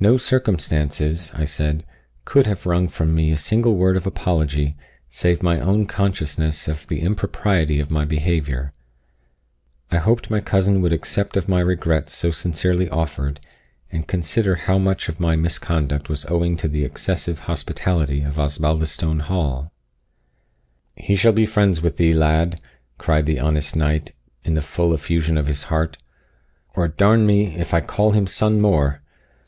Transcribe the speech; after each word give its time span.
"No 0.00 0.18
circumstances," 0.18 1.30
I 1.32 1.46
said, 1.46 1.86
"could 2.26 2.46
have 2.46 2.66
wrung 2.66 2.88
from 2.88 3.14
me 3.14 3.30
a 3.30 3.38
single 3.38 3.76
word 3.76 3.96
of 3.96 4.06
apology, 4.06 4.76
save 5.08 5.42
my 5.44 5.60
own 5.60 5.86
consciousness 5.86 6.68
of 6.68 6.88
the 6.88 7.00
impropriety 7.00 7.78
of 7.80 7.90
my 7.90 8.04
behaviour. 8.04 8.72
I 9.92 9.96
hoped 9.98 10.28
my 10.28 10.40
cousin 10.40 10.82
would 10.82 10.92
accept 10.92 11.36
of 11.38 11.48
my 11.48 11.60
regrets 11.60 12.12
so 12.14 12.32
sincerely 12.32 12.90
offered, 12.90 13.40
and 13.92 14.06
consider 14.08 14.56
how 14.56 14.76
much 14.76 15.08
of 15.08 15.20
my 15.20 15.36
misconduct 15.36 16.08
was 16.10 16.26
owing 16.26 16.58
to 16.58 16.68
the 16.68 16.84
excessive 16.84 17.38
hospitality 17.48 18.22
of 18.22 18.38
Osbaldistone 18.38 19.20
Hall." 19.20 19.72
"He 20.96 21.16
shall 21.16 21.32
be 21.32 21.46
friends 21.46 21.80
with 21.80 21.96
thee, 21.96 22.12
lad," 22.12 22.60
cried 22.98 23.24
the 23.24 23.40
honest 23.40 23.74
knight, 23.76 24.12
in 24.42 24.52
the 24.52 24.60
full 24.62 24.92
effusion 24.92 25.38
of 25.38 25.46
his 25.46 25.62
heart; 25.64 25.96
"or 26.74 26.88
d 26.88 27.02
n 27.04 27.24
me, 27.24 27.56
if 27.56 27.72
I 27.72 27.80
call 27.80 28.10
him 28.10 28.26
son 28.26 28.60
more! 28.60 29.00